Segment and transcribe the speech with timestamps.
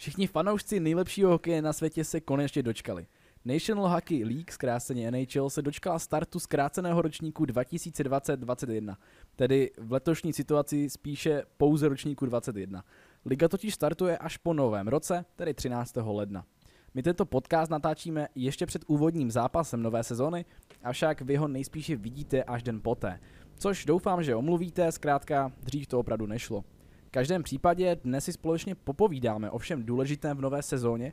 [0.00, 3.06] Všichni fanoušci nejlepšího hokeje na světě se konečně dočkali.
[3.44, 8.96] National Hockey League, zkráceně NHL, se dočkala startu zkráceného ročníku 2020-2021,
[9.36, 12.84] tedy v letošní situaci spíše pouze ročníku 2021.
[13.26, 15.96] Liga totiž startuje až po novém roce, tedy 13.
[16.04, 16.44] ledna.
[16.94, 20.44] My tento podcast natáčíme ještě před úvodním zápasem nové sezóny,
[20.82, 23.20] avšak vy ho nejspíše vidíte až den poté.
[23.54, 26.64] Což doufám, že omluvíte, zkrátka dřív to opravdu nešlo.
[27.10, 31.12] V každém případě dnes si společně popovídáme o všem důležitém v nové sezóně,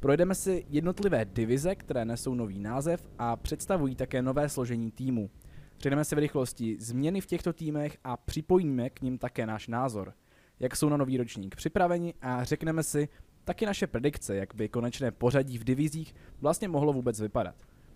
[0.00, 5.30] projdeme si jednotlivé divize, které nesou nový název a představují také nové složení týmu.
[5.76, 10.12] Přejdeme si v rychlosti změny v těchto týmech a připojíme k ním také náš názor.
[10.60, 13.08] Jak jsou na nový ročník připraveni a řekneme si
[13.44, 17.54] taky naše predikce, jak by konečné pořadí v divizích vlastně mohlo vůbec vypadat.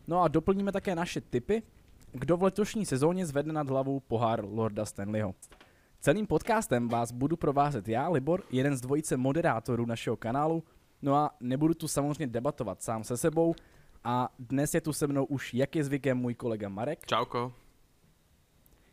[0.08, 1.62] No a doplníme také naše tipy,
[2.12, 5.34] kdo v letošní sezóně zvedne nad hlavu pohár Lorda Stanleyho.
[6.00, 10.64] Celým podcastem vás budu provázet já, Libor, jeden z dvojice moderátorů našeho kanálu,
[11.02, 13.54] no a nebudu tu samozřejmě debatovat sám se sebou
[14.04, 17.06] a dnes je tu se mnou už, jak je zvykem, můj kolega Marek.
[17.06, 17.52] Čauko.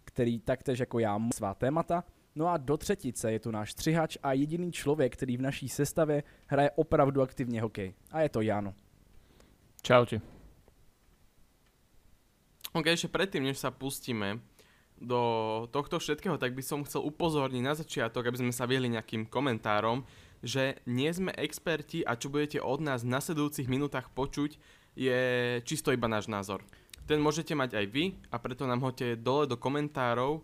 [0.04, 2.04] Který taktéž jako já má svá témata.
[2.36, 6.24] No a do třetice je tu náš střihač a jediný člověk, který v naší sestavě
[6.46, 7.94] hraje opravdu aktivně hokej.
[8.12, 8.74] A je to Jano.
[9.82, 10.22] Čaute.
[12.74, 14.44] Ok, ešte predtým, než sa pustíme
[15.02, 15.22] do
[15.72, 20.04] tohto všetkého, tak by som chcel upozorniť na začiatok, aby sme sa vyhli nejakým komentárom,
[20.44, 24.58] že nie sme experti a čo budete od nás v nasledujúcich minútach počuť,
[24.98, 25.22] je
[25.62, 26.66] čisto iba náš názor.
[27.06, 30.44] Ten môžete mať aj vy a preto nám hoďte dole do komentárov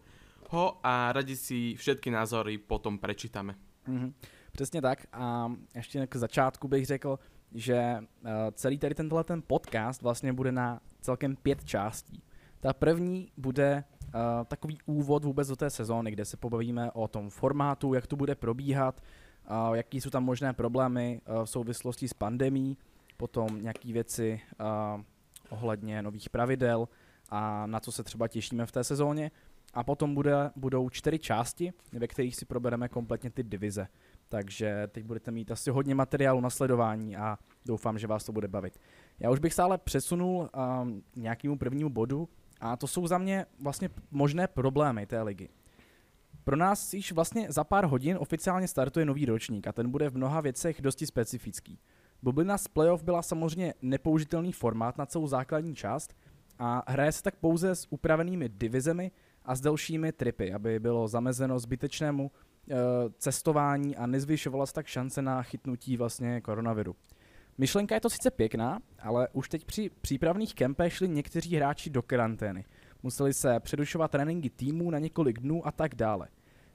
[0.54, 3.56] ho a radi si všetky názory potom prečítame.
[3.88, 4.14] Mhm.
[4.52, 7.20] Přesně tak a ještě k začátku bych řekl,
[7.54, 12.24] že uh, celý tady tenhle ten podcast vlastně bude na celkem pět částí.
[12.60, 17.30] Ta první bude uh, takový úvod vůbec do té sezóny, kde se pobavíme o tom
[17.30, 19.02] formátu, jak to bude probíhat,
[19.50, 22.78] uh, jaký jsou tam možné problémy uh, v souvislosti s pandemí,
[23.18, 24.42] potom nějaké věci
[24.96, 25.02] uh,
[25.50, 26.88] ohledně nových pravidel
[27.30, 29.32] a na co se třeba těšíme v té sezóně.
[29.74, 33.88] A potom bude, budou čtyři části, ve kterých si probereme kompletně ty divize.
[34.30, 38.48] Takže teď budete mít asi hodně materiálu na sledování a doufám, že vás to bude
[38.48, 38.80] bavit.
[39.20, 40.50] Já už bych se ale přesunul
[40.82, 42.30] um, nějakému prvnímu bodu
[42.64, 45.50] a to jsou za mě vlastně možné problémy té ligy.
[46.44, 50.18] Pro nás již vlastně za pár hodin oficiálně startuje nový ročník a ten bude v
[50.18, 51.80] mnoha věcech dosti specifický.
[52.22, 56.16] Bublina z playoff byla samozřejmě nepoužitelný formát na celou základní část
[56.60, 59.12] a hraje se tak pouze s upravenými divizemi
[59.46, 62.76] a s delšími tripy, aby bylo zamezeno zbytečnému e,
[63.18, 66.96] cestování a nezvyšovala se tak šance na chytnutí vlastně koronaviru.
[67.58, 72.02] Myšlenka je to sice pěkná, ale už teď při přípravných kempech šli někteří hráči do
[72.02, 72.66] karantény.
[73.04, 76.28] Museli se předušovat tréninky týmů na několik dnů a tak dále.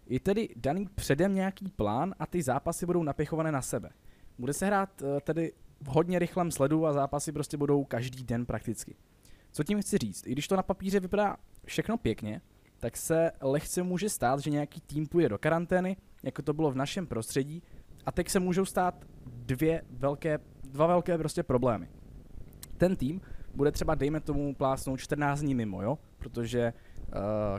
[0.06, 3.90] Je tedy daný předem nějaký plán a ty zápasy budou napěchované na sebe.
[4.38, 8.46] Bude se hrát e, tedy v hodně rychlém sledu a zápasy prostě budou každý den
[8.46, 8.96] prakticky.
[9.52, 10.26] Co tím chci říct?
[10.26, 12.40] I když to na papíře vypadá všechno pěkně,
[12.78, 16.76] tak se lehce může stát, že nějaký tým půjde do karantény, jako to bylo v
[16.76, 17.62] našem prostředí,
[18.06, 20.38] a teď se můžou stát dvě velké,
[20.72, 21.88] dva velké prostě problémy.
[22.76, 23.20] Ten tým
[23.54, 25.98] bude třeba, dejme tomu, plásnout 14 dní mimo, jo?
[26.18, 27.12] protože uh,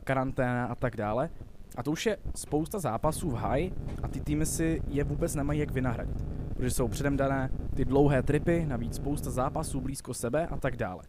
[0.04, 1.30] karanténa a tak dále.
[1.76, 3.72] A to už je spousta zápasů v high
[4.04, 6.26] a ty týmy si je vůbec nemají jak vynahradit.
[6.56, 11.04] Protože jsou předem dané ty dlouhé tripy, navíc spousta zápasů blízko sebe a tak dále.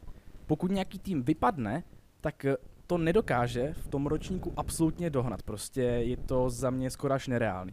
[0.46, 1.82] Pokud nějaký tým vypadne,
[2.20, 2.46] tak
[2.86, 5.42] to nedokáže v tom ročníku absolutně dohnat.
[5.42, 7.72] Prostě je to za mě skoro až nereálný.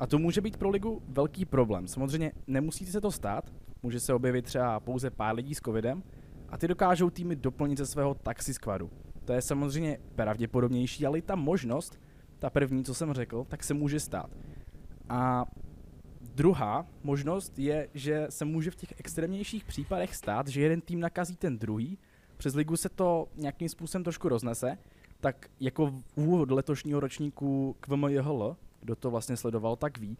[0.00, 1.88] A to může být pro ligu velký problém.
[1.88, 3.52] Samozřejmě nemusí se to stát,
[3.82, 6.02] může se objevit třeba pouze pár lidí s covidem
[6.48, 8.90] a ty dokážou týmy doplnit ze svého taxi squadu.
[9.24, 11.98] To je samozřejmě pravděpodobnější, ale i ta možnost,
[12.38, 14.30] ta první, co jsem řekl, tak se může stát.
[15.08, 15.44] A
[16.34, 21.36] druhá možnost je, že se může v těch extrémnějších případech stát, že jeden tým nakazí
[21.36, 21.98] ten druhý
[22.36, 24.78] přes ligu se to nějakým způsobem trošku roznese,
[25.20, 30.18] tak jako v úvod letošního ročníku k VMJHL, kdo to vlastně sledoval, tak ví,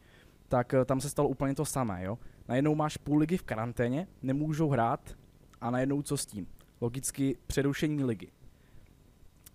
[0.49, 2.19] tak eh, tam se stalo úplně to samé, jo.
[2.49, 5.17] Najednou máš půl ligy v karanténě, nemůžou hrát
[5.61, 6.47] a najednou co s tím?
[6.81, 8.29] Logicky přerušení ligy.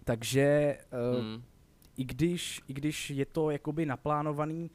[0.04, 0.78] Takže
[1.14, 1.44] uh, hmm.
[1.98, 4.72] i, když, i když je to jakoby naplánovaný,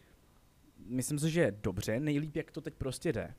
[0.87, 3.35] myslím si, že je dobře, nejlíp, jak to teď prostě jde.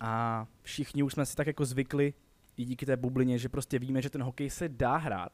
[0.00, 2.14] A všichni už jsme si tak jako zvykli
[2.56, 5.32] i díky té bublině, že prostě víme, že ten hokej se dá hrát,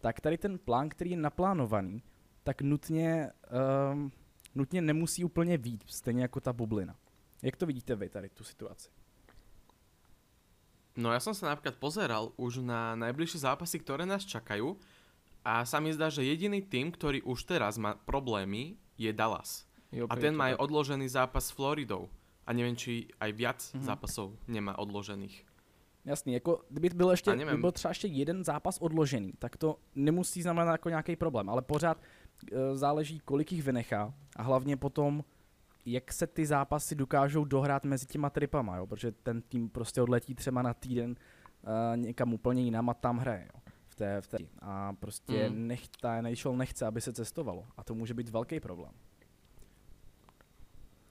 [0.00, 2.02] tak tady ten plán, který je naplánovaný,
[2.44, 3.30] tak nutně,
[3.92, 4.12] um,
[4.54, 6.96] nutně nemusí úplně vít, stejně jako ta bublina.
[7.42, 8.88] Jak to vidíte vy tady, tu situaci?
[10.98, 14.74] No ja som sa napríklad pozeral už na najbližšie zápasy, ktoré nás čakajú
[15.46, 19.64] a sa mi zdá, že jediný tým, ktorý už teraz má problémy, je Dallas.
[19.94, 22.10] Jo, a ten má aj odložený zápas s Floridou.
[22.44, 23.86] A neviem, či aj viac Mhm.
[23.86, 25.46] zápasov nemá odložených.
[26.04, 27.60] Jasný, jako kdyby byl ještě, nevím.
[27.60, 32.00] byl třeba ještě jeden zápas odložený, tak to nemusí znamenat jako nějaký problém, ale pořád
[32.74, 35.24] záleží, kolik jich vynechá a hlavně potom,
[35.86, 38.86] jak se ty zápasy dokážou dohrát mezi těma tripama, jo?
[38.86, 43.48] protože ten tým prostě odletí třeba na týden e, někam úplně jinam a tam hraje,
[43.54, 43.60] jo?
[43.88, 44.36] V té, v té.
[44.62, 45.66] A prostě Mm.
[45.66, 48.92] nech, ta NHL nechce, aby se cestovalo a to může být velký problém.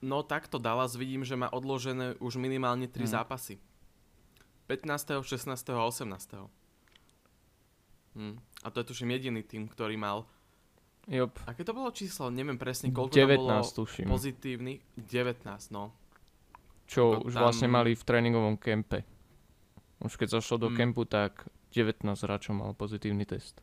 [0.02, 3.10] No takto Dallas vidím, že má odložené už minimálne 3 Mhm.
[3.12, 3.58] zápasy.
[4.66, 5.76] 15., 16.
[5.76, 6.48] a 18.
[8.16, 8.38] Hm.
[8.64, 10.24] A to je tuším jediný tým, ktorý mal...
[11.08, 12.28] Jop, Aké to bolo číslo?
[12.30, 14.06] Neviem presne, koľko 19 tam bolo tuším.
[14.08, 14.80] pozitívnych.
[14.96, 15.92] 19, no.
[16.86, 19.02] Čo Ako už tam- vlastne mali v tréningovom kempe.
[20.00, 20.76] Už keď zašlo do Mm.
[20.76, 23.60] kempu, tak 19 hráčov mal pozitívny test.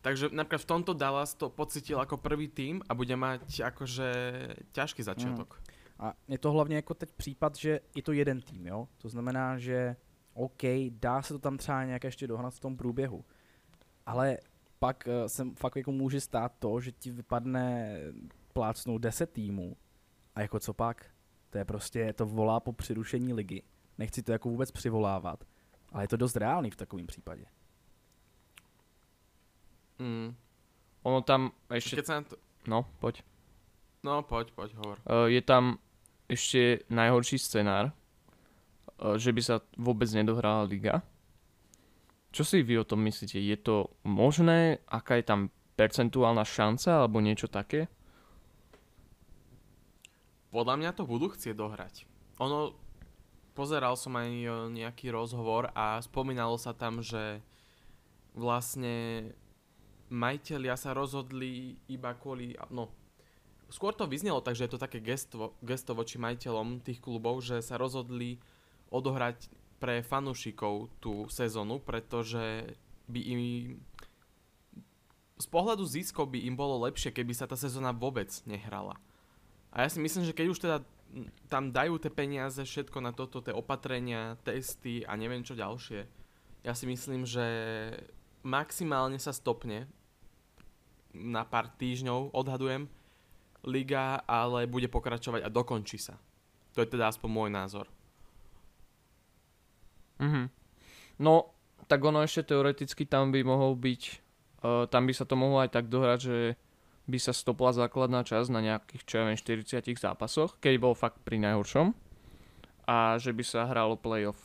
[0.00, 4.08] Takže napríklad v tomto Dallas to pocitil ako prvý tým a bude mať akože
[4.72, 5.58] ťažký začiatok.
[5.98, 8.88] A je to hlavně jako teď případ, že je to jeden tým, jo?
[8.98, 9.96] To znamená, že
[10.34, 13.24] OK, dá se to tam třeba nějak ještě dohnat v tom průběhu.
[14.06, 14.38] Ale
[14.78, 17.98] pak uh, se fakt jako může stát to, že ti vypadne
[18.52, 19.76] plácnou 10 týmů.
[20.34, 21.06] A jako co pak?
[21.50, 23.62] To je prostě, to volá po přerušení ligy.
[23.98, 25.44] Nechci to jako vůbec přivolávat.
[25.92, 27.44] Ale je to dost reálný v takovém případě.
[29.98, 30.36] Mm.
[31.02, 31.52] Ono tam
[32.08, 32.36] na to...
[32.66, 33.22] No, poď.
[34.02, 34.98] No poď, poď, hovor.
[34.98, 35.78] Uh, je tam
[36.28, 37.94] ešte najhorší scenár,
[38.98, 41.02] uh, že by sa vôbec nedohrala liga.
[42.36, 43.40] Čo si vy o tom myslíte?
[43.40, 44.84] Je to možné?
[44.84, 45.40] Aká je tam
[45.80, 47.88] percentuálna šanca alebo niečo také?
[50.52, 52.04] Podľa mňa to budú chcieť dohrať.
[52.36, 52.76] Ono,
[53.56, 57.40] pozeral som aj e, nejaký rozhovor a spomínalo sa tam, že
[58.36, 59.32] vlastne
[60.12, 62.92] majiteľia sa rozhodli iba kvôli, no,
[63.72, 67.64] skôr to vyznelo tak, že je to také gesto, gesto voči majiteľom tých klubov, že
[67.64, 68.36] sa rozhodli
[68.92, 72.72] odohrať pre fanúšikov tú sezónu, pretože
[73.06, 73.40] by im
[75.36, 78.96] z pohľadu ziskov by im bolo lepšie, keby sa tá sezóna vôbec nehrala.
[79.68, 80.76] A ja si myslím, že keď už teda
[81.52, 86.08] tam dajú tie peniaze, všetko na toto, tie opatrenia, testy a neviem čo ďalšie,
[86.64, 87.44] ja si myslím, že
[88.42, 89.86] maximálne sa stopne
[91.12, 92.88] na pár týždňov, odhadujem,
[93.66, 96.16] liga, ale bude pokračovať a dokončí sa.
[96.74, 97.86] To je teda aspoň môj názor.
[100.16, 100.48] Mhm.
[101.18, 101.52] No,
[101.86, 104.02] tak ono ešte teoreticky tam by mohol byť,
[104.60, 106.38] uh, tam by sa to mohlo aj tak dohrať, že
[107.06, 111.22] by sa stopla základná časť na nejakých, čo ja viem, 40 zápasoch, keď bol fakt
[111.22, 111.94] pri najhoršom.
[112.84, 114.38] A že by sa hralo playoff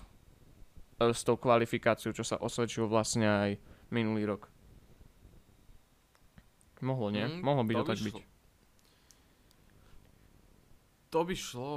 [0.98, 3.50] uh, s tou kvalifikáciou, čo sa osvedčilo vlastne aj
[3.90, 4.48] minulý rok.
[6.80, 7.22] Mohlo, nie?
[7.22, 8.14] Mm, Mohlo by to, by tak byť.
[8.14, 8.22] šlo.
[11.12, 11.76] To by šlo.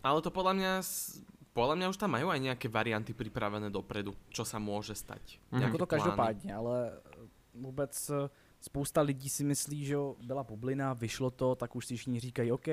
[0.00, 1.20] Ale to podľa mňa, s-
[1.54, 5.38] podľa mňa už tam majú aj nejaké varianty pripravené dopredu, čo sa môže stať.
[5.50, 5.60] Mhm.
[5.60, 8.28] Nejaké Jako to každopádně, ale eh, vůbec eh,
[8.60, 9.96] spousta lidí si myslí, že
[10.26, 12.68] byla bublina, vyšlo to, tak už si všichni říkají, OK,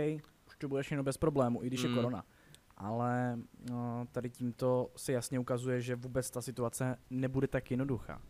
[0.48, 1.89] už to bude všechno bez problému, i když Mm.
[1.89, 2.25] je korona.
[2.78, 3.38] Ale
[3.69, 8.22] no, tady tímto se jasně ukazuje, že vůbec ta situace nebude tak jednoduchá.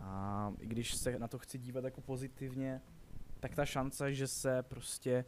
[0.00, 2.80] A i když se na to chci dívat jako pozitivně,
[3.40, 5.24] tak ta šance, že se prostě,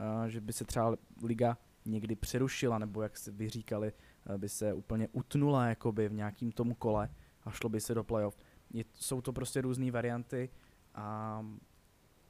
[0.00, 3.92] uh, že by se třeba liga někdy přerušila, nebo jak se vy říkali,
[4.26, 7.08] eh, by se úplně utnula jakoby v nějakým tomu kole
[7.44, 8.38] a šlo by se do playoff.
[8.70, 10.50] Je, jsou to prostě různé varianty
[10.94, 11.46] a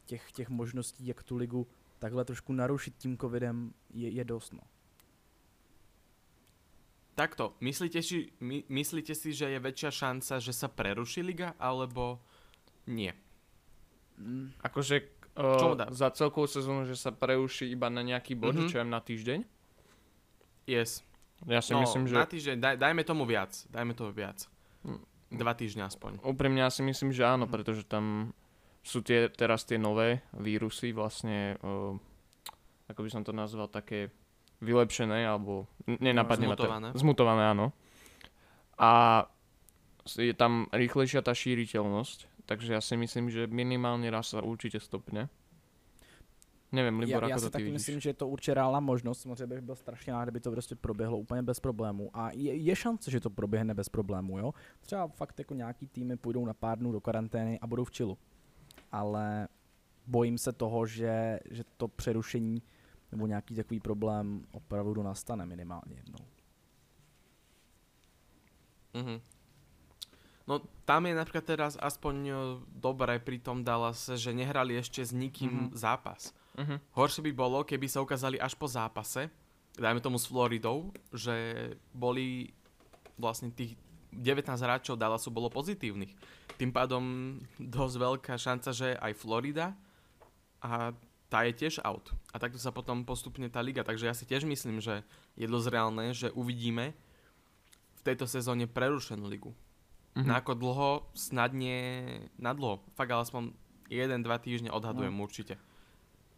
[0.04, 1.66] těch, těch možností, jak tu ligu
[1.98, 4.52] takhle trošku narušit tím covidem, je, je dost.
[4.52, 4.60] No.
[7.14, 12.20] Takto, myslíte si, my, myslíte si, že je väčšia šanca, že sa preruší liga, alebo
[12.84, 13.08] nie?
[14.20, 18.68] Mm, Akože uh, za celkovú sezónu, že sa preuší iba na nejaký bod, Mhm.
[18.68, 19.40] čo viem, na týždeň?
[20.66, 21.04] Yes.
[21.44, 22.14] Ja si no, myslím, že...
[22.16, 23.52] na týždeň, daj, dajme tomu viac.
[23.68, 24.48] Dajme tomu viac.
[24.82, 25.04] Mm.
[25.36, 26.24] Dva týždňa aspoň.
[26.24, 27.52] Úprimne ja si myslím, že áno, Mhm.
[27.52, 28.32] pretože tam
[28.82, 31.94] sú tie, teraz tie nové vírusy vlastne, uh,
[32.88, 34.08] ako by som to nazval, také
[34.62, 36.64] vylepšené, alebo nenapadne ma to.
[36.64, 36.88] Zmutované.
[36.96, 37.66] Zmutované, áno.
[38.78, 39.26] A
[40.06, 45.28] je tam rýchlejšia tá šíriteľnosť, takže ja si myslím, že minimálne raz sa určite stopne.
[46.72, 47.78] Neviem, Libor, já, já ako si taky vidíš?
[47.78, 49.20] myslím, že je to určitě reálná možnost.
[49.20, 52.10] Samozřejmě bych byl strašně rád, kdyby to prostě proběhlo úplně bez problémů.
[52.14, 54.54] A je, je šance, že to proběhne bez problémů, jo.
[54.80, 58.18] Třeba fakt jako nějaký týmy půjdou na pár dnů do karantény a budou v čilu.
[58.92, 59.48] Ale
[60.06, 62.62] bojím se toho, že, že to přerušení
[63.12, 66.26] nebo nějaký takový problém opravdu nastane minimálně jednou.
[68.94, 69.20] Mhm.
[70.46, 72.32] No tam je napríklad teraz aspoň e,
[72.70, 75.74] dobré pri tom Dallase, že nehrali ešte s nikým Mhm.
[75.74, 76.30] zápas.
[76.54, 76.78] Uh-huh.
[76.94, 79.26] Horšie by bolo, keby sa ukázali až po zápase,
[79.74, 81.34] dajme tomu s Floridou, že
[81.92, 82.54] boli
[83.18, 83.74] vlastne tých
[84.14, 86.14] 19 hráčov Dallasu bolo pozitívnych.
[86.56, 89.76] Tým pádom dosť veľká šanca, že aj Florida
[90.62, 90.96] a
[91.28, 92.14] tá je tiež out.
[92.32, 93.84] A takto sa potom postupne tá liga.
[93.84, 95.02] Takže ja si tiež myslím, že
[95.34, 96.94] je dosť reálne, že uvidíme
[97.98, 99.52] v tejto sezóne prerušenú ligu.
[100.16, 100.26] Mhm.
[100.26, 100.90] Na ako dlho?
[101.14, 102.04] Snad nie
[102.40, 102.80] na dlho.
[102.96, 103.52] Fakt ale aspoň
[103.92, 105.22] 1-2 týždne odhadujem No.
[105.22, 105.56] určite.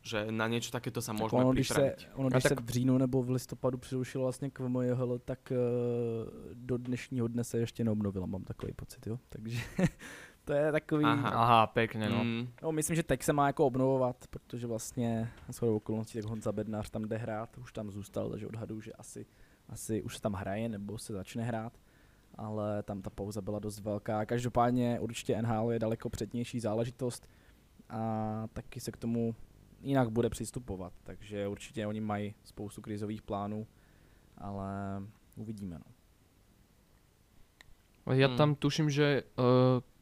[0.03, 2.61] Že na niečo takéto sa Tak môžeme ono, když se, ono, A když se tak-
[2.65, 5.57] v říjnu nebo v listopadu přerušilo vlastně k VMJHL, tak eh,
[6.55, 9.19] do dnešního dne se ještě neobnovila, mám takový pocit, jo.
[9.29, 9.61] Takže
[10.45, 11.05] to je takový...
[11.05, 11.29] Aha.
[11.29, 12.25] Aha, pekne, no.
[12.25, 16.31] Mm, No, myslím, že teď se má jako obnovovat, protože vlastně na shodou okolností tak
[16.31, 19.27] Honza Bednář tam jde hrát, už tam zůstal, takže odhadu, že asi,
[19.69, 21.73] asi už se tam hraje nebo se začne hrát,
[22.39, 24.27] ale tam ta pauza byla dost velká.
[24.27, 27.29] Každopádně určitě NHL je daleko přednější záležitost
[27.89, 29.35] a taky se k tomu
[29.83, 33.67] jinak bude přistupovat, takže určitě oni mají spoustu krizových plánů,
[34.39, 35.03] ale
[35.37, 35.79] uvidíme.
[35.79, 35.85] No.
[38.15, 38.37] Ja Hmm.
[38.37, 39.45] tam tuším, že uh,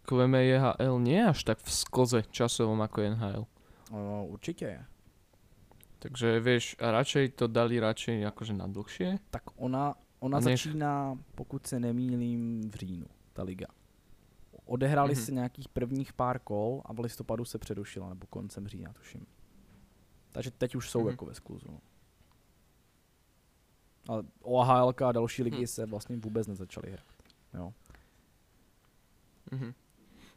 [0.07, 3.45] QM JHL nie je až tak v sklze časovom ako NHL.
[3.91, 4.85] O, určitě je.
[5.99, 9.19] Takže vieš, a radšej to dali radšej akože na dlhšie.
[9.31, 13.67] Tak ona, ona začíná, pokud se nemýlím, v říjnu, ta liga.
[14.65, 15.23] Odehráli Mhm.
[15.23, 19.27] se nějakých prvních pár kol a v listopadu se přerušila, nebo koncem října, tuším.
[20.33, 21.09] Takže teď už jsou Mhm.
[21.09, 21.67] jako ve skluzu.
[21.71, 21.79] no.
[24.09, 25.67] A OHL a další ligy Hm.
[25.67, 27.07] se vlastně vůbec nezačaly hrát.
[27.55, 27.73] Jo.
[29.51, 29.73] Mhm.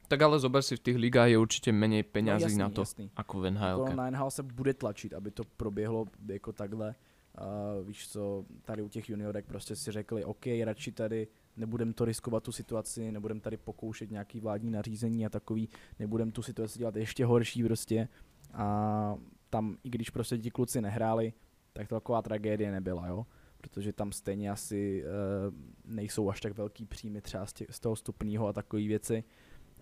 [0.08, 2.82] Tak ale zober si, v tých ligách je určite menej no, peňazí jasný, na to,
[2.82, 3.12] Jasný.
[3.16, 3.96] ako v Jako NHL.
[3.96, 6.96] na NHL se bude tlačit, aby to proběhlo jako takhle.
[7.40, 11.28] Uh, víš co, tady u těch juniorek prostě si řekli, OK, radši tady
[11.58, 15.70] nebudem to riskovat tu situaci, nebudem tady pokoušet nějaký vládní nařízení a takový,
[16.00, 18.08] nebudem tu situaci dělat ještě horší prostě.
[18.54, 19.16] A
[19.50, 21.34] tam, i když prostě ti kluci nehráli,
[21.74, 23.26] tak to taková tragédie nebyla, jo.
[23.62, 27.96] Protože tam stejně asi uh, nejsou až tak velký příjmy třeba z, tě, z toho
[27.96, 29.24] stupního a takové věci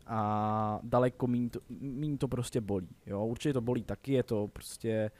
[0.07, 1.59] a daleko míň to,
[2.17, 2.87] to prostě bolí.
[3.05, 3.25] Jo?
[3.25, 5.11] Určitě to bolí taky, je to prostě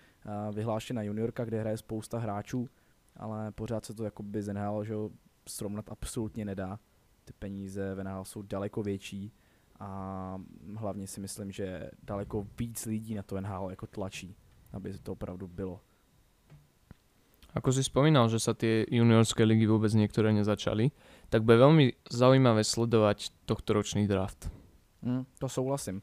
[0.52, 2.68] vyhlášená juniorka, kde hraje spousta hráčů,
[3.16, 4.94] ale pořád se to jakoby z NHL že
[5.50, 6.80] srovnat absolutně nedá.
[7.26, 9.32] Ty peníze v NHL jsou daleko větší
[9.80, 9.90] a
[10.76, 14.36] hlavně si myslím, že daleko víc lidí na to NHL jako tlačí,
[14.74, 15.80] aby to opravdu bylo.
[17.56, 20.94] Ako si spomínal, že sa tie juniorské ligy vôbec niektoré nezačali,
[21.34, 24.52] tak bude veľmi zaujímavé sledovať tohto ročný draft
[25.02, 26.02] Mm, to souhlasím.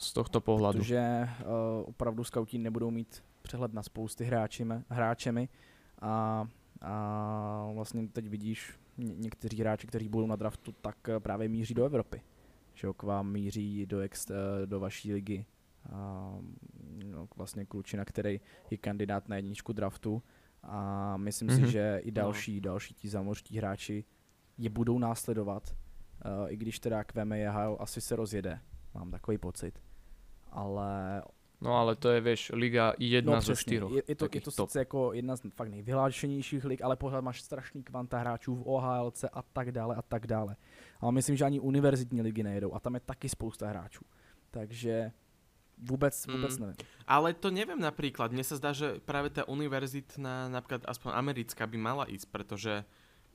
[0.00, 0.78] z tohto pohľadu.
[0.80, 5.48] Protože uh, opravdu skauti nebudou mít přehled na spousty hráčimi, hráčemi
[6.00, 6.46] a,
[6.80, 11.74] a vlastně teď vidíš ně, někteří hráči, kteří budou na draftu, tak eh, právě míří
[11.74, 12.22] do Evropy.
[12.74, 15.46] Že jo, k vám míří do, ex, eh, do vaší ligy.
[15.92, 16.38] A,
[17.04, 20.22] no, vlastně klučina, který je kandidát na jedničku draftu
[20.62, 21.64] a myslím Mhm.
[21.66, 24.04] si, že i další, další ti zamořští hráči
[24.58, 25.76] je budou následovat,
[26.42, 28.60] uh, i když teda k VMJHL asi se rozjede,
[28.94, 29.82] mám takový pocit.
[30.50, 31.22] Ale
[31.60, 33.92] No ale to je, vieš, liga jedna no, zo přesně, štyroch.
[33.92, 34.68] je, je, to, je to top.
[34.68, 39.24] sice jako jedna z fakt nejvyhlášenějších lig, ale pořád máš strašný kvanta hráčů v OHLC
[39.32, 40.56] a tak dále a tak dále.
[41.00, 44.04] Ale myslím, že ani univerzitní ligy nejedou a tam je taky spousta hráčů.
[44.50, 45.12] Takže
[45.78, 46.60] vůbec, vůbec Mm.
[46.60, 46.76] nevím.
[47.06, 48.32] Ale to neviem napríklad.
[48.32, 52.84] Mne sa zdá, že práve tá univerzitná, napríklad aspoň americká by mala ísť, pretože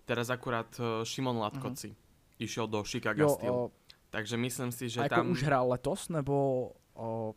[0.05, 1.93] teraz akurát eh, Šimon Latkoci
[2.37, 3.53] išiel do Chicago Jo, Steel.
[3.53, 3.71] o,
[4.09, 5.31] Takže myslím si, že a jako tam...
[5.31, 6.35] už hrál letos, nebo,
[6.93, 7.33] o,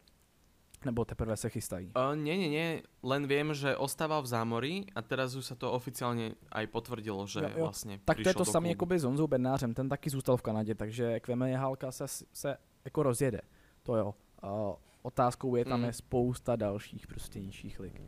[0.85, 1.91] nebo teprve se chystají?
[1.97, 2.69] Uh, nie, nie, nie,
[3.03, 7.41] len viem, že ostával v zámorí a teraz už sa to oficiálne aj potvrdilo, že
[7.43, 7.65] Jo, jo.
[7.67, 10.43] vlastne Tak to je to samé jako by s Honzou Bednářem, ten taky zůstal v
[10.43, 13.41] Kanadě, takže Kveme Halka se, se jako rozjede.
[13.83, 14.15] To jo.
[14.43, 15.87] Uh, otázkou je, tam Mm.
[15.87, 18.03] je spousta dalších prostě nižších lig.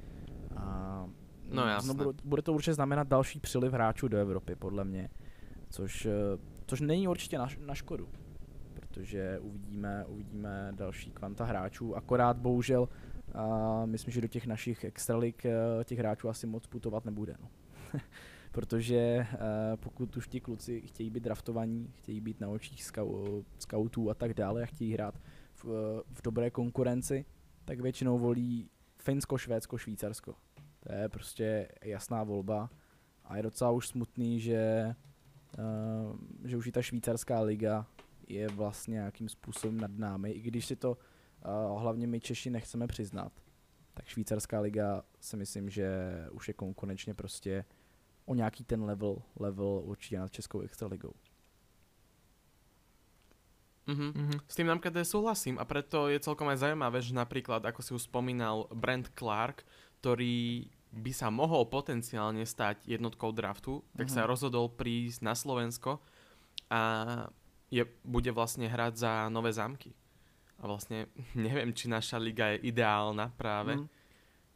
[0.57, 1.07] A
[1.51, 1.95] No jasné.
[1.95, 5.09] bude, bude to určitě znamenat další příliv hráčů do Evropy, podle mě.
[5.71, 6.07] Což,
[6.67, 8.09] což není určitě na, na škodu.
[8.91, 11.97] Protože uvidíme, uvidíme další kvanta hráčů.
[11.97, 12.89] Akorát bohužel
[13.35, 17.35] a myslím, že do těch našich extralik eh, těch hráčů asi moc putovat nebude.
[17.41, 17.51] No.
[18.53, 19.29] Protože eh,
[19.77, 22.91] pokud už ti kluci chtějí být draftovaní, chtějí být na očích
[23.59, 25.21] scoutů a tak dále a chtějí hrát
[25.55, 27.25] v, eh, v dobré konkurenci,
[27.65, 30.35] tak většinou volí Finsko, Švédsko, Švýcarsko.
[30.81, 32.71] To je prostě jasná volba
[33.25, 34.95] a je docela už smutný, že,
[36.45, 37.87] že už i ta švýcarská liga
[38.31, 42.87] je vlastně nějakým způsobem nad námi, i když si to uh, hlavně my Češi nechceme
[42.87, 43.33] přiznat,
[43.95, 45.89] tak švýcarská liga si myslím, že
[46.33, 47.65] už je konkurenčně prostě
[48.27, 51.13] o nějaký ten level, level určitě nad Českou extraligou.
[53.87, 54.13] Mhm.
[54.15, 54.37] Mhm.
[54.47, 57.91] S tým napríklad aj súhlasím a preto je celkom aj zaujímavé, že napríklad, ako si
[57.97, 59.67] už spomínal, Brent Clark,
[59.99, 64.15] ktorý by sa mohol potenciálne stať jednotkou draftu, tak Mhm.
[64.15, 65.99] sa rozhodol prísť na Slovensko
[66.71, 66.81] a
[67.71, 69.95] je, bude vlastne hrať za Nové zámky.
[70.61, 73.89] A vlastne neviem, či naša liga je ideálna práve Mm.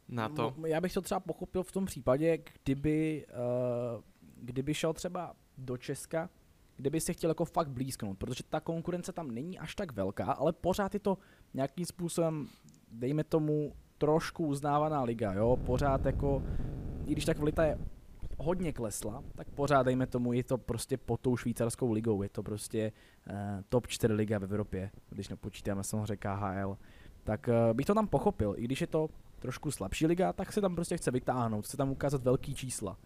[0.09, 0.53] na to.
[0.57, 4.01] No, Já bych to třeba pochopil v tom případě, kdyby, uh,
[4.41, 6.29] kdyby šel třeba do Česka,
[6.77, 10.25] kde by se chtěl jako fakt blízknout, protože ta konkurence tam není až tak velká,
[10.31, 11.17] ale pořád je to
[11.53, 12.47] nějakým způsobem,
[12.91, 16.43] dejme tomu, trošku uznávaná liga, jo, pořád jako,
[17.05, 17.77] i když ta kvalita je
[18.37, 22.43] hodně klesla, tak pořád, dejme tomu, je to prostě pod tou švýcarskou ligou, je to
[22.43, 22.91] prostě
[23.29, 23.35] uh,
[23.69, 26.77] top 4 liga v Evropě, když nepočítáme samozřejmě KHL,
[27.23, 29.07] tak uh, bych to tam pochopil, i když je to
[29.39, 32.97] trošku slabší liga, tak se tam prostě chce vytáhnout, chce tam ukázat velký čísla.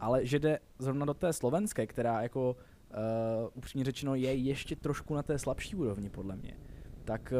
[0.00, 2.56] Ale že jde zrovna do té slovenské, která jako
[2.90, 2.96] uh,
[3.54, 6.56] upřímně řečeno je ještě trošku na té slabší úrovni podle mě,
[7.04, 7.32] tak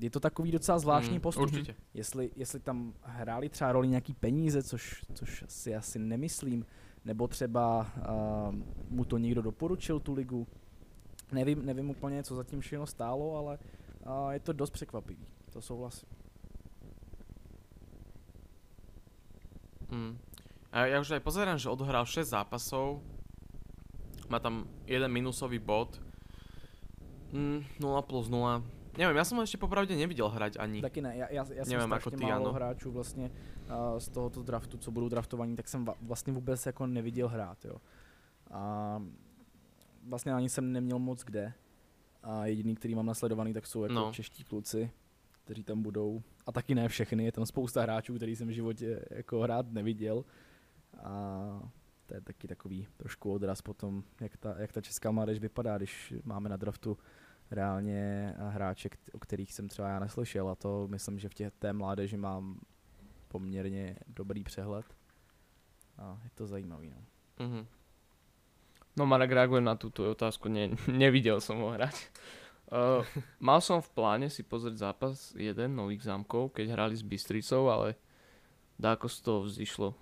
[0.00, 1.42] je to takový docela zvláštní Mm, postup.
[1.42, 1.74] Určite.
[1.94, 6.66] Jestli, jestli tam hráli třeba roli nějaký peníze, což, což si asi nemyslím,
[7.04, 8.54] nebo třeba uh,
[8.90, 10.46] mu to někdo doporučil tu ligu.
[11.32, 13.58] Nevím, nevím úplně, co zatím všechno stálo, ale
[14.06, 15.26] uh, je to dost překvapivý.
[15.52, 16.08] To souhlasím.
[19.90, 20.18] Mm.
[20.72, 23.00] A ja už aj pozerám, že odohral 6 zápasov.
[24.28, 25.96] Má tam jeden minusový bod.
[27.32, 28.60] Mm, 0 plus 0.
[28.98, 30.82] Neviem, ja som ho ešte popravde nevidel hrať ani.
[30.82, 32.52] Taky ne, já, já, já jsem Nevím, strašně ty, málo ano.
[32.52, 37.28] hráčů vlastně uh, z tohoto draftu, co budou draftovaní, tak jsem vlastně vůbec jako neviděl
[37.28, 37.76] hrát, jo.
[38.50, 39.02] A
[40.08, 41.52] vlastně ani jsem neměl moc kde.
[42.22, 44.12] A jediný, který mám nasledovaný, tak jsou jako no.
[44.12, 44.90] čeští kluci,
[45.44, 46.22] kteří tam budou.
[46.46, 50.24] A taky ne všechny, je tam spousta hráčů, který jsem v životě jako hrát neviděl.
[51.02, 51.62] A
[52.06, 56.14] to je taky takový trošku odraz potom, jak ta, jak ta česká mládež vypadá, když
[56.24, 56.98] máme na draftu
[57.50, 61.72] reálně hráče, o kterých jsem třeba já neslyšel a to myslím, že v těch, té
[61.72, 62.60] mládeži mám
[63.28, 64.86] poměrně dobrý přehled.
[65.98, 67.02] A je to zajímavý, no.
[67.46, 67.66] Mhm.
[68.96, 71.94] No Marek reagujem na túto otázku, ne, nevidel som ho hrať.
[72.68, 73.00] Uh,
[73.40, 77.96] mal som v pláne si pozrieť zápas jeden nových zámkov, keď hrali s Bystricou, ale
[78.76, 79.96] dáko z toho vzýšlo.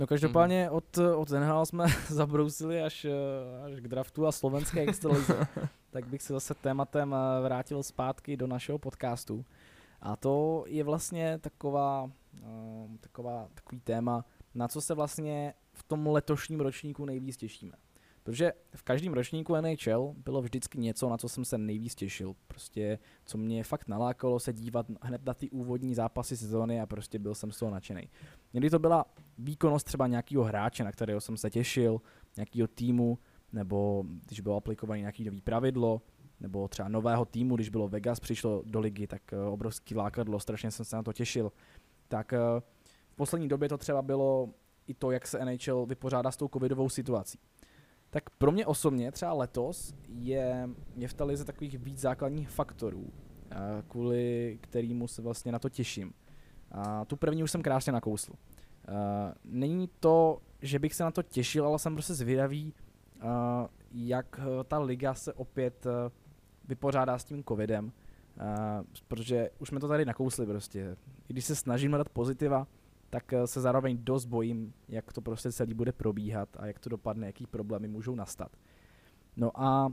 [0.00, 5.46] No každopádně od, od NHL jsme zabrousili až, eh, až k draftu a slovenské extralize.
[5.90, 9.44] tak bych se zase tématem eh, vrátil zpátky do našeho podcastu.
[10.00, 12.10] A to je vlastně taková,
[12.42, 17.72] eh, taková, takový téma, na co se vlastně v tom letošním ročníku nejvíc těšíme.
[18.30, 22.34] Protože v každém ročníku NHL bylo vždycky něco, na co jsem se nejvíc těšil.
[22.48, 27.18] Prostě, co mě fakt nalákalo se dívat hned na ty úvodní zápasy sezóny a prostě
[27.18, 28.08] byl jsem z toho nadšený.
[28.54, 29.04] Někdy to byla
[29.38, 32.00] výkonnost třeba nějakého hráče, na kterého jsem se těšil,
[32.36, 33.18] nějakého týmu,
[33.52, 36.02] nebo když bylo aplikované nějaký nový pravidlo,
[36.40, 40.70] nebo třeba nového týmu, když bylo Vegas, přišlo do ligy, tak uh, obrovský lákadlo, strašně
[40.70, 41.52] jsem se na to těšil.
[42.08, 42.60] Tak uh,
[43.10, 44.48] v poslední době to třeba bylo
[44.86, 47.38] i to, jak se NHL vypořádá s tou covidovou situací.
[48.10, 53.00] Tak pro mě osobně třeba letos je, je v té lize takových víc základních faktorů,
[53.00, 53.10] uh,
[53.88, 56.12] kvůli kterýmu se vlastně na to těším.
[56.72, 58.32] A tu první už jsem krásně nakousl.
[58.32, 58.96] Uh,
[59.44, 62.74] není to, že bych se na to těšil, ale jsem prostě zvědavý,
[63.22, 63.30] uh,
[63.92, 65.86] jak ta liga se opět
[66.68, 67.92] vypořádá s tím covidem,
[69.08, 70.96] protože už jsme to tady nakousli prostě.
[71.28, 72.66] I když se snažím hledat pozitiva,
[73.10, 76.90] tak uh, se zároveň dost bojím, jak to prostě celý bude probíhat a jak to
[76.90, 78.56] dopadne, jaký problémy můžou nastat.
[79.36, 79.92] No a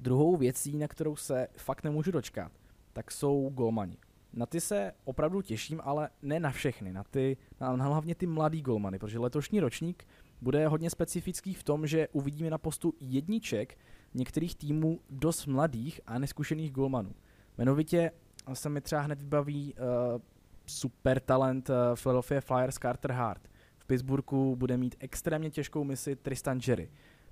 [0.00, 2.52] druhou věcí, na kterou se fakt nemůžu dočkat,
[2.92, 3.96] tak jsou golmani.
[4.32, 8.26] Na ty se opravdu těším, ale ne na všechny, na ty, na, na hlavně ty
[8.26, 10.06] mladý golmany, protože letošní ročník
[10.40, 13.78] bude hodně specifický v tom, že uvidíme na postu jedniček
[14.14, 17.14] některých týmů dost mladých a neskušených golmanů.
[17.58, 18.10] Jmenovitě
[18.52, 20.20] se mi třeba hned vybaví uh,
[20.66, 23.48] super talent uh, Philadelphia Flyers Carter Hart.
[23.78, 26.90] V Pittsburghu bude mít extrémně těžkou misi Tristan Jerry.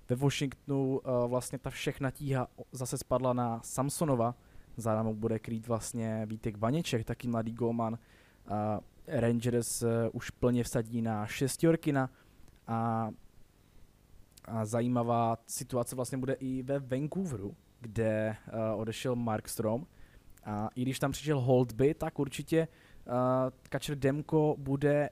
[0.08, 4.34] Ve Washingtonu uh, vlastně ta všechna tíha zase spadla na Samsonova,
[4.76, 7.98] za námou bude krýt vlastně Vítek Vaněček, taky mladý golman.
[8.50, 8.56] Uh,
[9.06, 12.10] Rangers už plně vsadí na šestiorkina
[12.66, 13.10] a,
[14.44, 19.86] a zajímavá situace vlastně bude i ve Vancouveru, kde uh, odešel Markstrom.
[20.44, 22.68] A i když tam přišel Holdby, tak určitě
[23.68, 25.10] Kačer Demko bude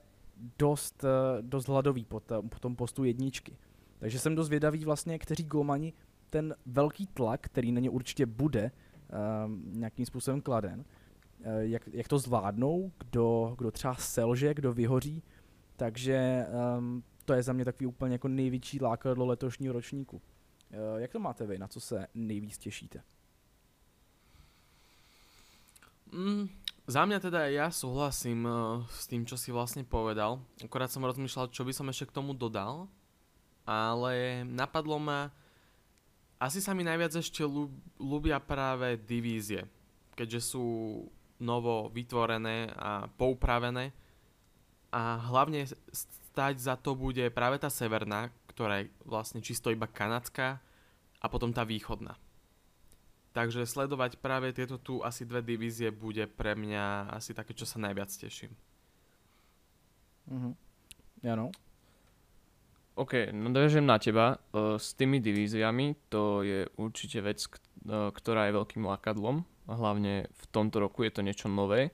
[0.59, 1.09] dost, uh,
[1.41, 3.57] dost hladový po, t- po tom postu jedničky.
[3.99, 5.93] Takže jsem dost vědavý vlastně, kteří golmani
[6.29, 8.71] ten velký tlak, který na ně určitě bude,
[9.45, 15.23] um, nějakým způsobem kladen, uh, jak, jak to zvládnou, kdo, kdo třeba selže, kdo vyhoří,
[15.75, 16.45] takže
[16.77, 20.15] um, to je za mě takový úplně jako největší lákadlo letošního ročníku.
[20.15, 21.57] Uh, jak to máte vy?
[21.57, 23.01] Na co se nejvíc těšíte?
[26.13, 26.45] Mm,
[26.85, 30.37] za mňa teda ja súhlasím uh, s tým, čo si vlastne povedal.
[30.61, 32.85] Akorát som rozmýšľal, čo by som ešte k tomu dodal.
[33.65, 35.33] Ale napadlo ma,
[36.37, 37.41] asi sa mi najviac ešte
[37.97, 39.65] ľúbia práve divízie.
[40.13, 40.65] Keďže sú
[41.41, 43.89] novo vytvorené a poupravené.
[44.93, 50.61] A hlavne stať za to bude práve tá severná, ktorá je vlastne čisto iba kanadská
[51.17, 52.13] a potom tá východná.
[53.33, 57.81] Takže sledovať práve tieto tu asi dve divízie bude pre mňa asi také, čo sa
[57.81, 58.53] najviac teším.
[60.29, 60.51] Mhm.
[61.25, 61.49] Jano?
[62.93, 64.37] OK, no dovežem na teba.
[64.53, 67.41] S tými divíziami to je určite vec,
[67.89, 69.41] ktorá je veľkým lakadlom.
[69.65, 71.89] Hlavne v tomto roku je to niečo nové.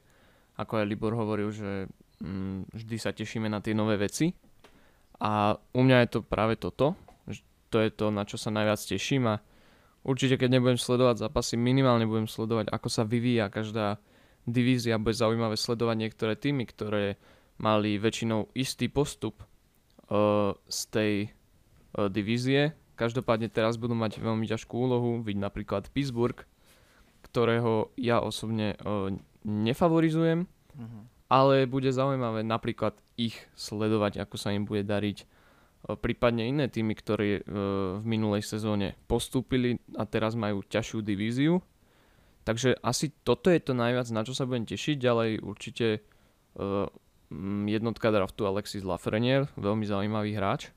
[0.59, 1.87] Ako aj Libor hovoril, že
[2.19, 4.35] mm, vždy sa tešíme na tie nové veci.
[5.23, 6.99] A u mňa je to práve toto.
[7.69, 9.39] To je to, na čo sa najviac teším a
[10.09, 14.01] určite keď nebudem sledovať zápasy, minimálne budem sledovať, ako sa vyvíja každá
[14.49, 14.97] divízia.
[14.97, 17.21] Bude zaujímavé sledovať niektoré týmy, ktoré
[17.61, 19.45] mali väčšinou istý postup
[20.09, 22.73] uh, z tej uh, divízie.
[22.97, 26.41] Každopádne teraz budú mať veľmi ťažkú úlohu, vidť napríklad Pittsburgh,
[27.29, 29.13] ktorého ja osobne uh,
[29.45, 30.99] nefavorizujem, Mhm.
[31.27, 35.27] ale bude zaujímavé napríklad ich sledovať, ako sa im bude dariť
[35.79, 41.63] prípadne iné týmy, ktoré v minulej sezóne postúpili a teraz majú ťažšiu divíziu.
[42.43, 44.99] Takže asi toto je to najviac, na čo sa budem tešiť.
[44.99, 46.03] Ďalej určite
[47.69, 50.73] jednotka draftu Alexis Lafreniere, veľmi zaujímavý hráč.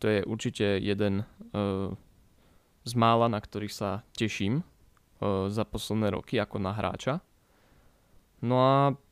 [0.00, 1.28] To je určite jeden
[2.82, 4.64] z mála, na ktorých sa teším
[5.50, 7.20] za posledné roky ako na hráča.
[8.42, 9.11] No a Mm,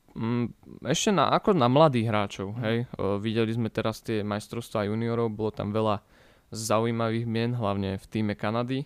[0.83, 2.85] ešte na, ako na mladých hráčov, hej.
[2.99, 6.03] O, videli sme teraz tie majstrovstvá juniorov, bolo tam veľa
[6.51, 8.83] zaujímavých mien, hlavne v týme Kanady.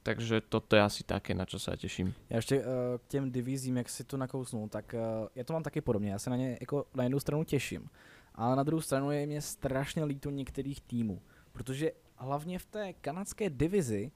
[0.00, 2.14] Takže toto je asi také, na čo sa teším.
[2.30, 2.64] Já ještě uh,
[2.98, 6.10] k těm divizím, jak si to nakousnul, tak uh, já to mám taky podobně.
[6.10, 7.90] Já se na ně jako na jednu stranu těším,
[8.34, 11.20] ale na druhou stranu je mě strašně líto některých týmů,
[11.52, 14.10] protože hlavně v té kanadské divizi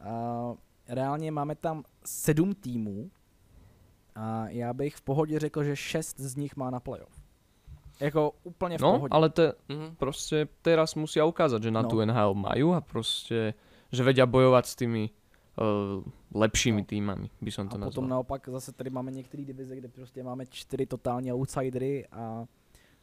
[0.00, 0.56] uh,
[0.88, 3.10] reálně máme tam sedm týmů,
[4.16, 7.12] a já bych v pohodě řekl, že šest z nich má na playoff.
[8.00, 9.10] Jako úplně v no, pohodě.
[9.12, 9.94] ale to mm-hmm.
[9.96, 11.88] prostě teraz musia ukázať, že na no.
[11.88, 13.54] tu NHL majú a prostě,
[13.92, 15.10] že vedia bojovať s tými
[15.56, 16.86] uh, lepšími no.
[16.86, 17.92] týmami, by som to a nazval.
[17.92, 22.44] potom naopak zase tady máme některé divize, kde prostě máme čtyři totální outsidery a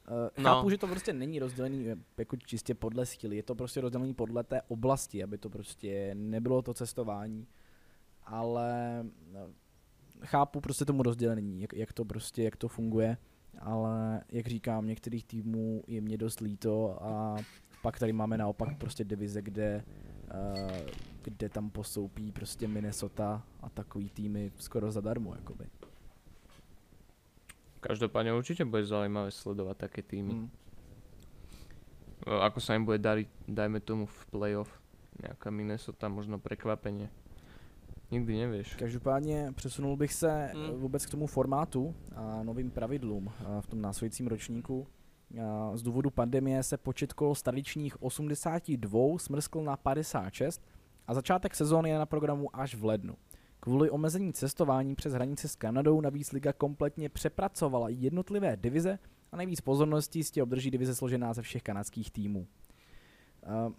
[0.04, 0.70] Uh, chápu, no.
[0.70, 1.86] že to prostě není rozdělený
[2.18, 6.62] jako čistě podle síly, je to prostě rozdělený podle té oblasti, aby to prostě nebylo
[6.62, 7.48] to cestování,
[8.26, 9.04] ale
[10.26, 13.18] chápu prostě tomu rozdělení, jak, jak to prostě, jak to funguje,
[13.60, 17.38] ale jak říkám, některých týmů je mě dost líto a
[17.82, 19.84] pak tady máme naopak prostě divize, kde,
[20.34, 20.72] uh,
[21.22, 25.66] kde tam posoupí prostě Minnesota a takový týmy skoro zadarmo, jakoby.
[27.84, 30.48] Každopádne určite bude zaujímavé sledovať také týmy.
[30.48, 30.50] Hmm.
[32.24, 34.72] Ako sa im bude dariť, dajme tomu v playoff,
[35.20, 37.12] nejaká Minnesota, možno prekvapenie.
[38.14, 38.76] Nikdy nevíš.
[38.76, 40.80] Každopádně přesunul bych se hmm.
[40.80, 44.88] vůbec k tomu formátu a novým pravidlům v tom následujícím ročníku.
[45.74, 50.62] Z důvodu pandemie se počet kol z tradičních 82 smrskl na 56
[51.08, 53.16] a začátek sezóny je na programu až v lednu.
[53.60, 59.00] Kvůli omezení cestování přes hranice s Kanadou navíc liga kompletně přepracovala jednotlivé divize
[59.32, 62.48] a nejvíc pozornosti jistě obdrží divize složená ze všech kanadských týmů.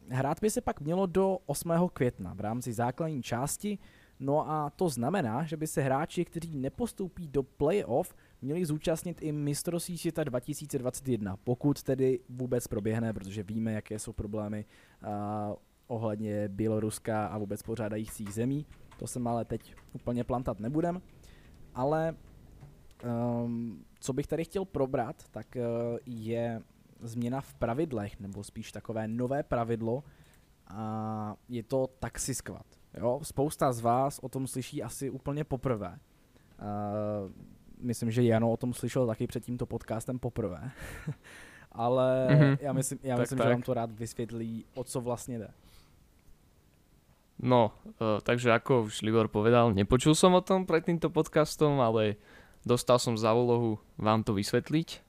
[0.09, 1.73] Hrát by se pak mělo do 8.
[1.93, 3.79] května v rámci základní části,
[4.21, 9.33] No a to znamená, že by se hráči, kteří nepostoupí do playoff, měli zúčastnit i
[9.33, 14.65] mistrovství světa 2021, pokud tedy vůbec proběhne, protože víme, jaké jsou problémy
[15.03, 15.09] uh,
[15.87, 18.67] ohledně Běloruska a vůbec pořádajících zemí.
[18.99, 21.03] To jsem ale teď úplně plantat nebudem.
[21.75, 22.15] Ale
[23.45, 25.63] um, co bych tady chtěl probrat, tak uh,
[26.07, 26.63] je
[27.01, 30.05] změna v pravidlech, nebo spíš takové nové pravidlo,
[30.69, 32.67] a je to taxi squad.
[32.99, 35.99] Jo, spousta z vás o tom slyší asi úplně poprvé.
[36.63, 37.31] Uh,
[37.79, 40.71] myslím, že Jano o tom slyšel taky před tímto podcastem poprvé.
[41.73, 42.59] Ale mm-hmm.
[42.61, 43.47] já myslím, já tak, myslím tak.
[43.47, 45.49] že vám to rád vysvětlí, o co vlastně jde.
[47.43, 52.15] No, uh, takže ako už Libor povedal, nepočul som o tom pred týmto podcastom, ale
[52.63, 55.03] dostal som za úlohu vám to vysvetliť.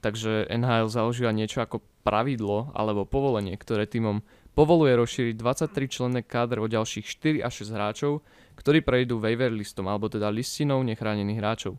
[0.00, 4.24] Takže NHL založila niečo ako pravidlo alebo povolenie, ktoré týmom
[4.56, 8.12] povoluje rozšíriť 23 členné kádr o ďalších 4 až 6 hráčov,
[8.56, 11.74] ktorí prejdú waiver listom, alebo teda listinou nechránených hráčov.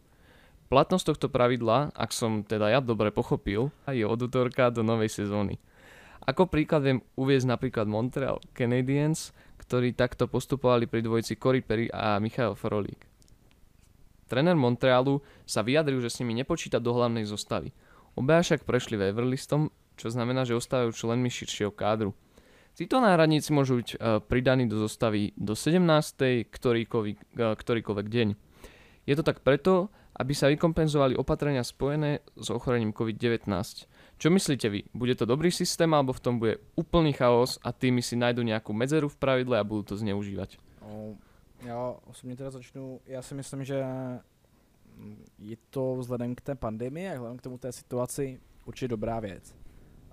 [0.70, 5.58] Platnosť tohto pravidla, ak som teda ja dobre pochopil, je od útorka do novej sezóny.
[6.30, 12.22] Ako príklad viem uviezť napríklad Montreal Canadiens, ktorí takto postupovali pri dvojici Cory Perry a
[12.22, 13.10] Michal Frolík.
[14.30, 17.74] Tréner Montrealu sa vyjadril, že s nimi nepočíta do hlavnej zostavy.
[18.14, 22.14] Obaja však prešli Weverlistom, čo znamená, že ostávajú členmi širšieho kádru.
[22.80, 25.84] Títo náhradníci môžu byť uh, pridaní do zostavy do 17.
[26.48, 28.28] Ktorýkoľvek, uh, ktorýkoľvek deň.
[29.04, 33.52] Je to tak preto, aby sa vykompenzovali opatrenia spojené s ochorením COVID-19.
[34.16, 34.88] Čo myslíte vy?
[34.96, 38.72] Bude to dobrý systém, alebo v tom bude úplný chaos a týmy si najdu nějakou
[38.72, 40.50] medzeru v pravidle a budou to zneužívat?
[41.68, 43.84] Já osobně teda začnu, já si myslím, že
[45.40, 49.59] je to vzhledem k té pandemii a vzhledem k tomu té situaci určitě dobrá věc.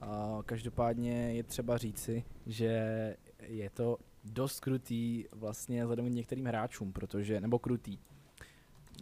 [0.00, 6.92] A každopádně je třeba říci, že je to dost krutý vlastně vzhledem k některým hráčům,
[6.92, 7.98] protože, nebo krutý.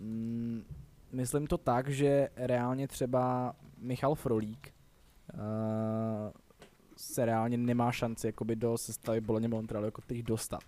[0.01, 0.65] Mm,
[1.13, 4.75] myslím to tak, že reálně třeba Michal Frolík
[5.35, 5.41] uh,
[6.97, 10.63] se reálně nemá šanci jakoby do sestavy Boloně Montrealu jako teď dostat.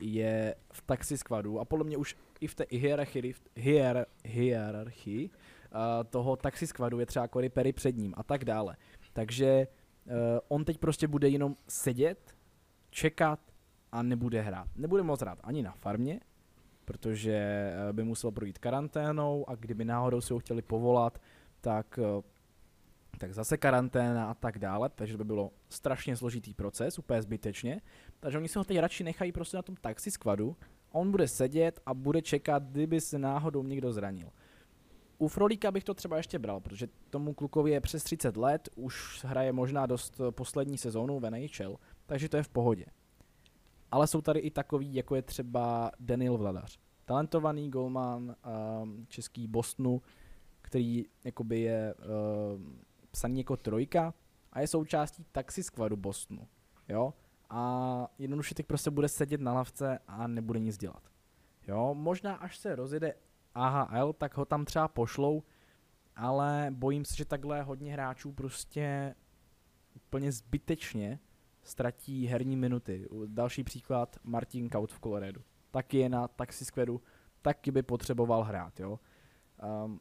[0.00, 5.78] Je v taxi squadu a podle mě už i v té hierarchii, hier, hierarchii uh,
[6.10, 8.76] toho taxi squadu je třeba Cory Perry před ním a tak dále.
[9.12, 9.66] Takže
[10.06, 10.12] uh,
[10.48, 12.36] on teď prostě bude jenom sedět,
[12.90, 13.40] čekat
[13.92, 14.68] a nebude hrát.
[14.76, 16.20] Nebude moc hrát ani na farmě,
[16.84, 21.18] protože by musel projít karanténou a kdyby náhodou si ho chtěli povolat,
[21.60, 21.98] tak
[23.20, 27.80] tak zase karanténa a tak dále, takže by bylo strašně složitý proces, úplně zbytečně.
[28.20, 30.56] Takže oni se ho teď radši nechají prostě na tom taxi squadu,
[30.92, 34.28] on bude sedět a bude čekat, kdyby se náhodou někdo zranil.
[35.20, 39.24] U Frolíka bych to třeba ještě bral, protože tomu klukovi je přes 30 let, už
[39.24, 42.86] hraje možná dost poslední sezónu v NHL, takže to je v pohodě.
[43.90, 46.78] Ale jsou tady i takový, jako je třeba Daniel Vladař.
[47.04, 48.36] Talentovaný golman
[48.82, 50.02] um, český Bostonu,
[50.62, 52.80] který jakoby je um,
[53.10, 54.14] psaný jako trojka
[54.52, 56.48] a je součástí taxi squadu Bostonu.
[56.88, 57.14] Jo?
[57.50, 61.02] A jednoduše teď prostě bude sedět na lavce a nebude nic dělat.
[61.68, 63.14] Jo, možná až se rozjede
[63.54, 65.42] AHL, tak ho tam třeba pošlou,
[66.16, 69.14] ale bojím se, že takhle hodně hráčů prostě
[69.94, 71.18] úplně zbytečně
[71.62, 73.08] ztratí herní minuty.
[73.26, 75.42] Další příklad, Martin Kaut v Coloradu.
[75.70, 77.00] Taky je na taxi squadu,
[77.42, 79.00] taky by potřeboval hrát, jo.
[79.84, 80.00] Um,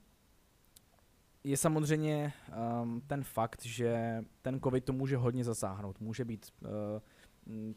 [1.43, 2.33] je samozřejmě
[2.81, 5.99] um, ten fakt, že ten covid to může hodně zasáhnout.
[5.99, 6.69] Může být uh,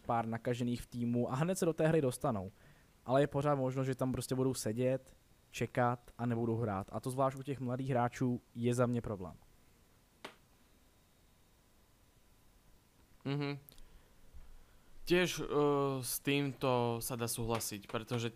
[0.06, 2.52] pár nakažených v týmu a hned se do té hry dostanou.
[3.04, 5.16] Ale je pořád možno, že tam prostě budou sedět,
[5.52, 6.88] čekat a nebudou hrát.
[6.92, 9.36] A to zvlášť u těch mladých hráčů je za mě problém.
[13.24, 13.58] Mhm.
[15.02, 18.30] Tiež uh, s týmto sa dá súhlasiť, pretože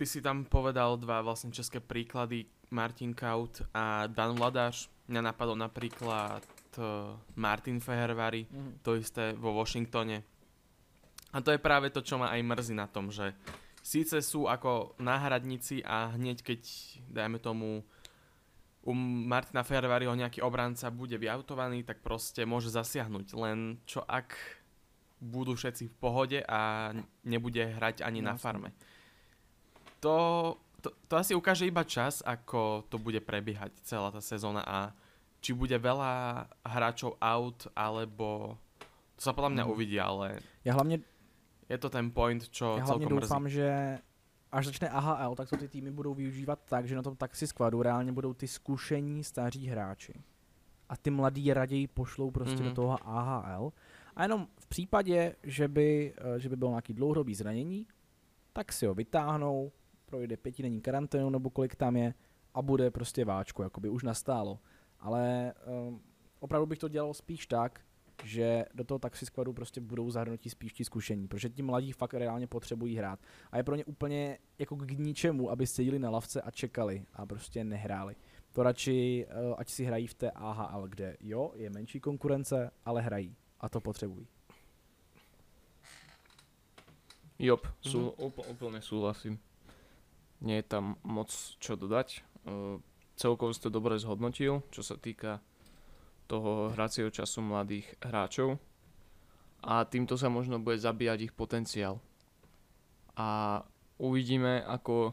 [0.00, 4.88] ty si tam povedal dva vlastne české príklady, Martin Kaut a Dan Vladáš.
[5.12, 6.40] Mňa napadol napríklad
[6.80, 8.80] uh, Martin Fehervary, mm.
[8.80, 10.24] to isté vo Washingtone.
[11.32, 13.36] A to je práve to, čo ma aj mrzí na tom, že
[13.82, 16.62] síce sú ako náhradníci a hneď keď,
[17.10, 17.82] dajme tomu,
[18.82, 23.26] u Martina Fehervaryho nejaký obranca bude vyautovaný, tak proste môže zasiahnuť.
[23.38, 24.34] Len čo ak
[25.22, 26.90] budú všetci v pohode a
[27.22, 28.74] nebude hrať ani no, na farme.
[30.02, 34.90] To to, to asi ukáže iba čas, ako to bude prebiehať celá tá sezóna a
[35.38, 38.58] či bude veľa hráčov out, alebo
[39.14, 39.70] to sa podľa mňa mm.
[39.70, 41.02] uvidí, ale ja hlavne,
[41.72, 43.56] je to ten point, čo ja celkom doufám, mrzí.
[43.56, 43.68] že
[44.52, 47.82] až začne AHL, tak to ty týmy budou využívat tak, že na tom taxi squadu
[47.82, 50.12] reálně budou ty zkušení staří hráči.
[50.88, 52.58] A ty mladí raději pošlou prostě mm-hmm.
[52.58, 52.74] do mhm.
[52.74, 53.72] toho AHL.
[54.16, 57.86] A jenom v případě, že by, eh, že by bylo nějaký dlouhodobý zranění,
[58.52, 59.72] tak si ho vytáhnou,
[60.06, 62.14] projde pětidenní karanténu nebo kolik tam je
[62.54, 64.58] a bude prostě váčko, jakoby už nastálo.
[65.00, 65.54] Ale
[65.88, 66.00] um,
[66.40, 67.80] opravdu bych to dělal spíš tak,
[68.24, 72.14] že do toho taxi squadu prostě budou zahrnutí spíš ti zkušení, protože ti mladí fakt
[72.14, 73.20] reálně potřebují hrát.
[73.52, 77.26] A je pro ně úplně jako k ničemu, aby seděli na lavce a čekali a
[77.26, 78.16] prostě nehráli.
[78.52, 83.02] To radši, uh, ať si hrají v té AHL, kde jo, je menší konkurence, ale
[83.02, 84.26] hrají a to potřebují.
[87.38, 88.54] Jop, sú, mm-hmm.
[88.54, 89.34] úplne súhlasím
[90.42, 91.30] nie je tam moc
[91.62, 92.26] čo dodať.
[92.42, 92.82] Uh,
[93.14, 95.38] celkovo si to dobre zhodnotil, čo sa týka
[96.32, 98.56] toho hracieho času mladých hráčov
[99.60, 102.00] a týmto sa možno bude zabíjať ich potenciál.
[103.20, 103.60] A
[104.00, 105.12] uvidíme, ako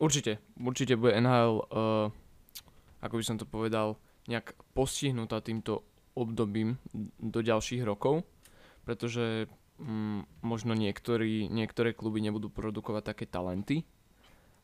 [0.00, 4.00] určite, určite bude NHL, uh, eh, ako by som to povedal,
[4.32, 5.84] nejak postihnutá týmto
[6.16, 6.80] obdobím
[7.20, 8.24] do ďalších rokov,
[8.88, 13.84] pretože mm, možno niektorí, niektoré kluby nebudú produkovať také talenty,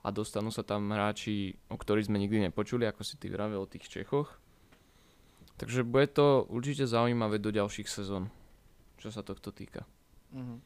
[0.02, 3.70] a dostanú sa tam hráči, o ktorých sme nikdy nepočuli, ako si ty vravel o
[3.70, 4.41] tých Čechoch.
[5.62, 8.26] Takže bude to určite zaujímavé do ďalších sezón,
[8.98, 9.86] čo sa tohto týka.
[10.34, 10.58] Mm-hmm.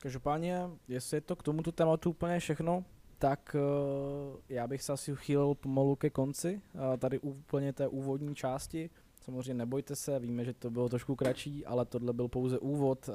[0.00, 2.84] Každopádně, jestli je to k tomuto tématu úplně všechno,
[3.18, 8.34] tak uh, já bych se asi uchýlil pomalu ke konci, uh, tady úplně té úvodní
[8.34, 8.90] části.
[9.20, 13.14] Samozřejmě nebojte se, víme, že to bylo trošku kratší, ale tohle byl pouze úvod uh,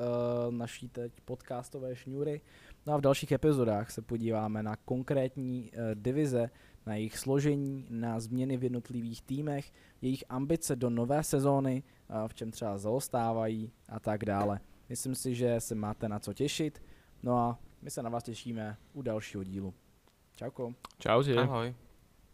[0.54, 2.41] naší teď podcastové šňůry.
[2.86, 6.49] No a v dalších epizodách se podíváme na konkrétní divize,
[6.86, 11.84] na jejich složení, na změny v jednotlivých týmech, jejich ambice do nové sezóny,
[12.28, 14.60] v čem třeba zaostávají a tak dále.
[14.89, 16.84] Myslím si, že se máte na co těšit.
[17.24, 19.74] No a my se na vás těšíme u dalšího dílu.
[20.36, 20.74] Čauko.
[21.00, 21.76] Čau, Ahoj.